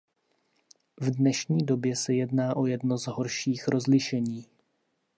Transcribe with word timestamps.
V 0.97 1.11
dnešní 1.11 1.65
době 1.65 1.95
se 1.95 2.13
jedná 2.13 2.55
o 2.55 2.65
jedno 2.65 2.97
z 2.97 3.07
horších 3.07 3.67
rozlišení. 3.67 4.45